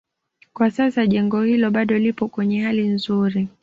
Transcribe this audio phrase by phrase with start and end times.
[0.53, 3.47] Kwa sasa jengo hilo bado lipo kwenye hali nzuri